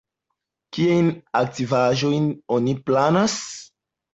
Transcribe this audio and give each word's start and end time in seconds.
Kiajn 0.77 1.11
aktivaĵojn 1.41 2.27
oni 2.57 2.77
planas? 2.89 3.37